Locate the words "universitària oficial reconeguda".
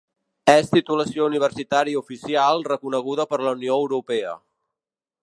1.31-3.29